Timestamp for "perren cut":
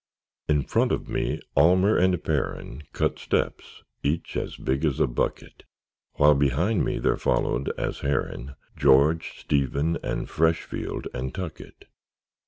2.15-3.19